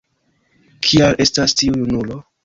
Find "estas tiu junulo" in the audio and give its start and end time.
1.25-2.19